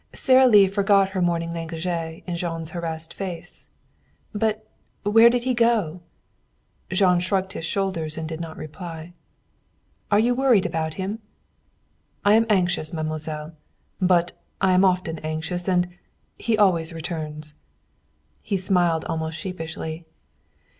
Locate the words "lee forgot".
0.47-1.09